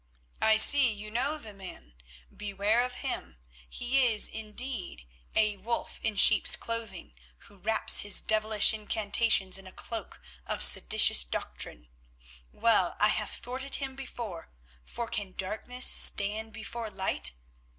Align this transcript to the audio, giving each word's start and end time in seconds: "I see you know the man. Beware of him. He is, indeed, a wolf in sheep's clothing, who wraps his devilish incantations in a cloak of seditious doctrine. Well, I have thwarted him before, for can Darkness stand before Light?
"I 0.41 0.57
see 0.57 0.91
you 0.91 1.11
know 1.11 1.37
the 1.37 1.53
man. 1.53 1.93
Beware 2.35 2.81
of 2.83 3.05
him. 3.05 3.37
He 3.69 4.07
is, 4.11 4.27
indeed, 4.27 5.05
a 5.35 5.57
wolf 5.57 5.99
in 6.01 6.15
sheep's 6.15 6.55
clothing, 6.55 7.13
who 7.41 7.57
wraps 7.57 7.99
his 7.99 8.19
devilish 8.19 8.73
incantations 8.73 9.59
in 9.59 9.67
a 9.67 9.71
cloak 9.71 10.19
of 10.47 10.63
seditious 10.63 11.23
doctrine. 11.23 11.87
Well, 12.51 12.97
I 12.99 13.09
have 13.09 13.29
thwarted 13.29 13.75
him 13.75 13.95
before, 13.95 14.49
for 14.83 15.07
can 15.07 15.33
Darkness 15.33 15.85
stand 15.85 16.51
before 16.51 16.89
Light? 16.89 17.33